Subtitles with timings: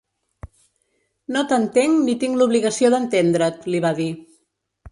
[1.35, 4.13] No t’entenc ni tinc l’obligació d’entendre’t, li va dir.